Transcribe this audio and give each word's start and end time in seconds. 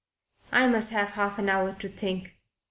I 0.51 0.65
must 0.65 0.91
have 0.93 1.11
half 1.11 1.37
an 1.37 1.47
hour 1.47 1.75
to 1.75 1.87
think." 1.87 2.35